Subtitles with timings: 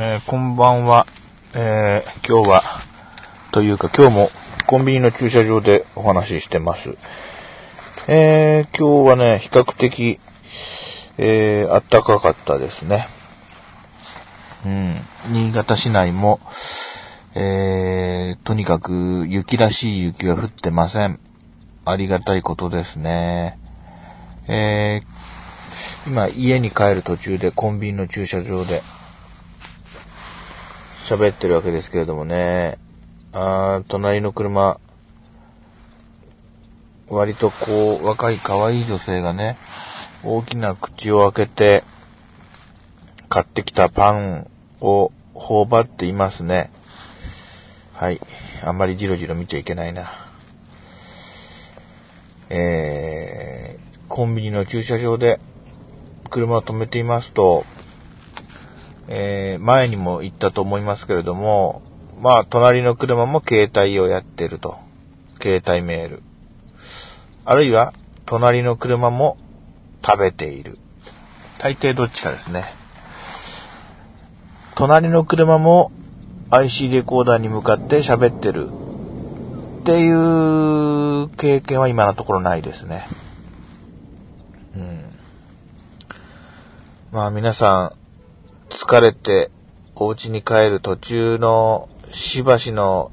[0.00, 1.08] えーこんばんは。
[1.54, 2.62] えー今日は、
[3.50, 4.30] というか今日も
[4.68, 6.96] コンビニの駐車場でお話ししてます。
[8.06, 10.20] えー今日はね、比較的、
[11.16, 13.08] えー暖かかったですね。
[14.64, 15.00] うん。
[15.32, 16.38] 新潟市内も、
[17.34, 21.18] えーとにかく雪らしい雪は降ってません。
[21.84, 23.58] ありがたいことですね。
[24.46, 28.82] えー今家に帰る途中でコンビニの駐車場で
[31.08, 32.78] 喋ってるわけですけれどもね、
[33.32, 34.78] あー隣の車、
[37.08, 39.56] 割とこう、若い可愛い女性がね、
[40.22, 41.84] 大きな口を開けて、
[43.30, 46.70] 買ってきたパンを頬張っていますね。
[47.94, 48.20] はい。
[48.62, 50.10] あんまりじろじろ見ちゃいけないな。
[52.50, 55.40] えー、コンビニの駐車場で
[56.30, 57.64] 車を止めていますと、
[59.08, 61.82] えー前にも言ったと思いますけれども、
[62.20, 64.76] まあ、隣の車も携帯をやってると。
[65.40, 66.22] 携帯メール。
[67.44, 67.94] あるいは、
[68.26, 69.38] 隣の車も
[70.04, 70.78] 食べている。
[71.60, 72.64] 大抵どっちかですね。
[74.76, 75.92] 隣の車も
[76.50, 78.68] IC レコーダーに向かって喋ってる。
[79.82, 83.06] っていう経験は今のところないですね。
[84.74, 85.12] うん。
[87.12, 88.07] まあ皆さん、
[88.80, 89.50] 疲れて
[89.96, 93.10] お家に帰る途中のしばしの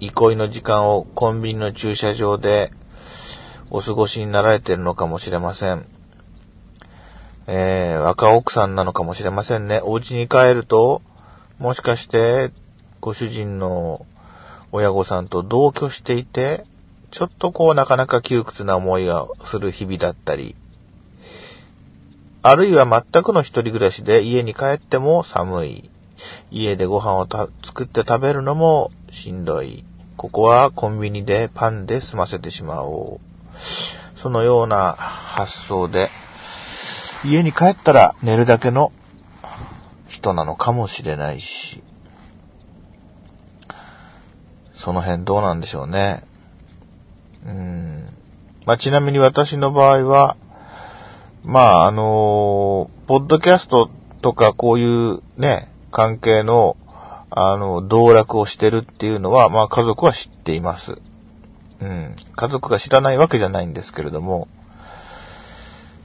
[0.00, 2.70] 憩いの時間をコンビニの駐車場で
[3.70, 5.86] お過ごしになられているのかもしれません。
[7.46, 9.80] えー、若奥さんなのかもしれませんね。
[9.82, 11.00] お家に帰ると、
[11.58, 12.52] もしかして、
[13.00, 14.04] ご主人の
[14.72, 16.66] 親御さんと同居していて、
[17.10, 20.54] ちょっとこうなかなか窮屈な思いがする日々だったり、
[22.48, 25.90] あるいは全くの一人暮らしで家に帰っても寒い。
[26.50, 27.28] 家でご飯を
[27.62, 29.84] 作って食べるのもしんどい。
[30.16, 34.20] ここはコンビニでパンで済ませてしまおう。
[34.22, 36.08] そのような発想で、
[37.22, 38.92] 家に帰ったら寝るだけの
[40.08, 41.82] 人なのかもしれないし、
[44.82, 46.24] その辺どうなんでしょうね。
[47.44, 48.08] うーん。
[48.64, 50.36] まあ、ちなみに私の場合は、
[51.48, 53.88] まあ、あのポッドキャスト
[54.20, 56.76] とかこういうね、関係の、
[57.30, 61.00] あの、道楽をしてるっていうのは、まあ家族は知っています。
[61.80, 62.16] うん。
[62.36, 64.46] 家族が知らないわけじゃないんですけれども、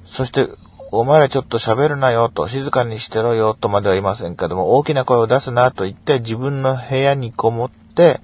[0.06, 0.48] そして、
[0.94, 8.22] お前らちょっと喋るなよと、静かにしてろよとまでは言いませんけども、大きな声を出すなと言って自分の部屋にこもって、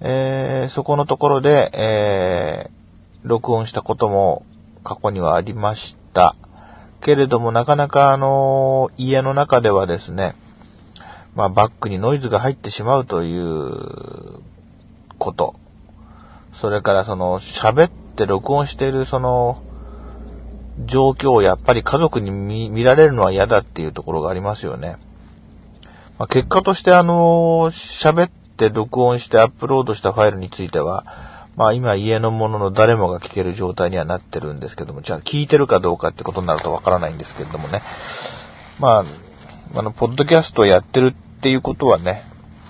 [0.00, 4.44] えー、そこのところで、えー、録音したことも
[4.82, 6.34] 過去にはありました。
[7.00, 10.34] けれども、なかなかあの家の中ではですね、
[11.34, 14.42] まあ、バックにノイズが入ってしまうという
[15.18, 15.54] こと。
[16.60, 19.62] それからその、喋って録音しているその、
[20.86, 24.96] 状況をやっぱり家族に見られるのは嫌だっていうところがありますよね。
[26.18, 27.70] まあ、結果としてあの、
[28.02, 37.82] 喋って録音してアップロードしたファイルについては、まあ今家のもの誰もが聞ける状態にはなってるんですけども、じゃあ聞いてるかどうかってことになるとわからないんですけれどもね。
[38.78, 39.04] まあ、
[39.74, 42.22] あの、ポッドキャストをやってるっていうことはね、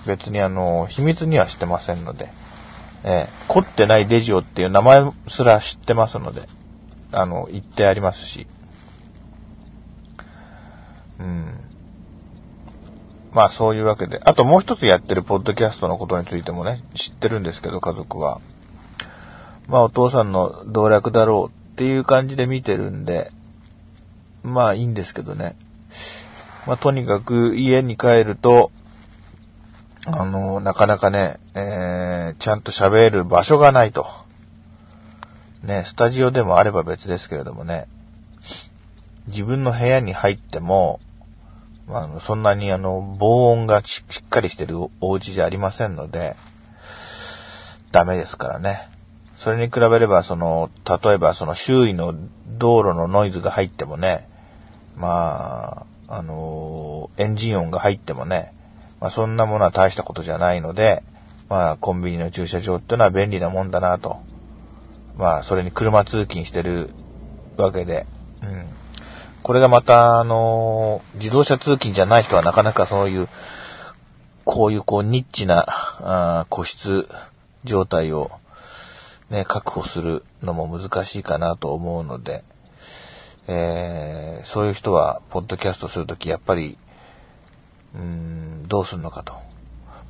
[0.07, 2.29] 別にあの、秘密にはしてませんので、
[3.03, 6.47] えー凝ってないレジオっていう名前すら知ってますので、
[7.11, 8.47] あの、言ってありますし。
[11.19, 11.59] うん。
[13.33, 14.19] まあそういうわけで。
[14.23, 18.41] あともう一つやってるポッドキャストのことについてもね、知ってるんですけど、家族は。
[19.69, 23.31] まあお父さんの道楽だろうっていう感じで見てるんで、
[24.43, 25.55] まあいいんですけどね。
[26.65, 28.71] まあとにかく家に帰ると、
[30.05, 34.07] あの、なかなかね、えー、ちゃんと喋る場所がないと。
[35.63, 37.87] ね、スタジオでもあれば別ですけれどもね、
[39.27, 40.99] 自分の部屋に入っても、
[41.87, 46.35] まあの、そんなにあの、防音がししっかりしてるお家じゃありませんので、
[47.91, 48.89] ダメですからね。
[49.43, 52.13] それに比べれば、その、例えばその周囲の
[52.57, 54.27] 道路のノイズが入ってもね、
[54.95, 58.53] まあ、あの、エンジン音が入ってもね、
[58.99, 61.03] まあそんなものは大したことじゃないので、
[61.49, 64.17] まあコンビニの駐車場っていうのは便利なもんだなと。
[65.17, 66.89] まあそれに車通勤してる
[67.57, 68.05] わけで、
[68.41, 68.65] うん。
[69.41, 73.29] これがまた、あの、自動車通勤じゃない人はなかなかそういう、
[74.43, 77.07] こういうこうニッチなあ個室
[77.63, 78.31] 状態を
[79.29, 82.43] ね、確保するのも難しいかなと思うので、
[83.47, 86.77] えーそういう人は、ポッドキャストするとき、やっぱり、
[87.93, 89.33] うーん、どうするのかと。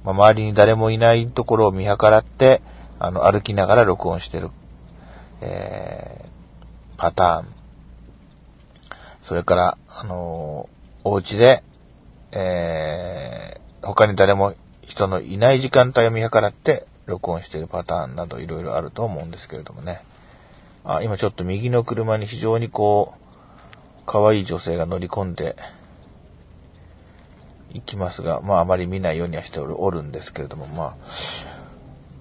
[0.04, 2.62] まあ、周りに誰もいないところを見計らって、
[3.00, 4.50] あの、歩きながら録音してる、
[5.42, 7.48] えー、パターン。
[9.24, 11.64] それから、あのー、お家で、
[12.32, 14.54] えー、他に誰も
[14.88, 20.02] 人のいない時間帯を見計らって録音しているパターンなどいろいろあると思うんですけれどもね。
[20.84, 25.56] あ、今ちょっと右の車に非常にこう、可愛い女性が乗り込んで
[27.74, 30.98] いきますが、まああまり見ないようにはしておるんですけれども、まあ、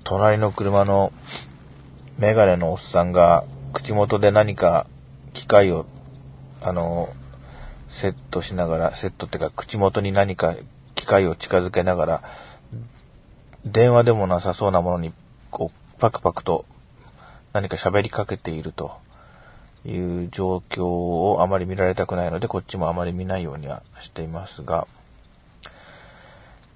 [0.04, 1.12] 隣の車の
[2.18, 4.86] メガネのおっさんが口元で何か
[5.34, 5.86] 機械を、
[6.60, 7.08] あの、
[8.02, 10.56] セットしながら、セットっていうか口元に何か
[10.94, 12.22] 機械を近づけながら、
[13.72, 15.12] 電話でもなさそうなものに、
[15.50, 16.64] こう、パクパクと
[17.52, 18.92] 何か喋りかけていると。
[19.84, 24.86] いう状況をあまり見られたくないので、こっちもあまり見ないようにはしていますが、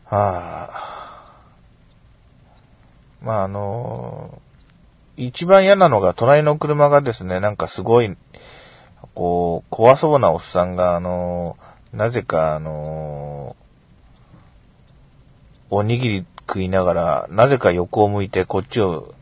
[0.04, 1.22] はあ、
[3.22, 4.40] まああの、
[5.16, 8.16] 一番嫌なのが隣の車がですね、なんかすごい、
[9.14, 11.56] こう、怖そうなおっさんが、あの、
[11.92, 13.56] なぜかあの、
[15.70, 19.14] おにぎり食いながら、なぜか横を向いてこっちを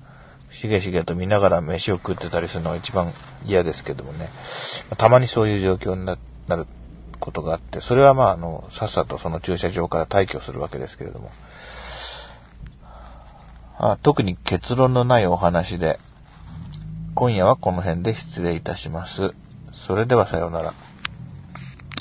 [0.51, 3.13] しげしげと見ながら飯を食ってたりするのが一番
[3.47, 4.31] 嫌ですけどもね。
[4.99, 6.17] たまにそういう状況にな
[6.57, 6.67] る
[7.21, 11.31] ことがあって、それはまあ、あの、さっさとその駐車場から退去するわけですけれども。
[13.79, 16.01] あ特に結論のないお話で、
[17.15, 19.31] 今夜はこの辺で失礼いたします。
[19.87, 20.75] それではさようなら。